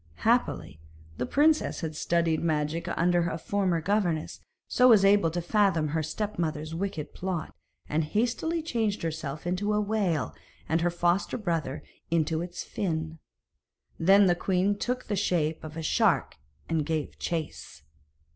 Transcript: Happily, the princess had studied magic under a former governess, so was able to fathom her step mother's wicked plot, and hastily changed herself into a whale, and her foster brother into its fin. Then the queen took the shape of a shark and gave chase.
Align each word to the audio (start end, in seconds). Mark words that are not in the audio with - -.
Happily, 0.25 0.79
the 1.17 1.27
princess 1.27 1.81
had 1.81 1.95
studied 1.95 2.41
magic 2.41 2.87
under 2.87 3.29
a 3.29 3.37
former 3.37 3.79
governess, 3.81 4.39
so 4.67 4.87
was 4.87 5.05
able 5.05 5.29
to 5.29 5.43
fathom 5.43 5.89
her 5.89 6.01
step 6.01 6.39
mother's 6.39 6.73
wicked 6.73 7.13
plot, 7.13 7.53
and 7.87 8.05
hastily 8.05 8.63
changed 8.63 9.03
herself 9.03 9.45
into 9.45 9.73
a 9.73 9.79
whale, 9.79 10.33
and 10.67 10.81
her 10.81 10.89
foster 10.89 11.37
brother 11.37 11.83
into 12.09 12.41
its 12.41 12.63
fin. 12.63 13.19
Then 13.99 14.25
the 14.25 14.33
queen 14.33 14.75
took 14.75 15.03
the 15.03 15.15
shape 15.15 15.63
of 15.63 15.77
a 15.77 15.83
shark 15.83 16.37
and 16.67 16.83
gave 16.83 17.19
chase. 17.19 17.83